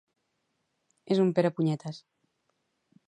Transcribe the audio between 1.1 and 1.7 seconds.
És un pere